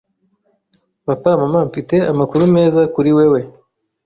Papa! 1.07 1.29
Mama! 1.41 1.59
Mfite 1.69 1.95
amakuru 2.11 2.43
meza 2.55 2.81
kuri 2.93 3.09
wewe! 3.17 3.39